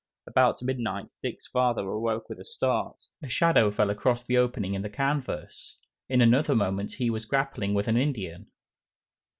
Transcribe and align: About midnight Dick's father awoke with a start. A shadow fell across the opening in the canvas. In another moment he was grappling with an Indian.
About 0.25 0.63
midnight 0.63 1.13
Dick's 1.21 1.45
father 1.45 1.87
awoke 1.87 2.27
with 2.27 2.39
a 2.39 2.43
start. 2.43 3.03
A 3.21 3.29
shadow 3.29 3.69
fell 3.69 3.91
across 3.91 4.23
the 4.23 4.35
opening 4.35 4.73
in 4.73 4.81
the 4.81 4.89
canvas. 4.89 5.77
In 6.09 6.21
another 6.21 6.55
moment 6.55 6.93
he 6.93 7.11
was 7.11 7.25
grappling 7.27 7.75
with 7.75 7.87
an 7.87 7.97
Indian. 7.97 8.47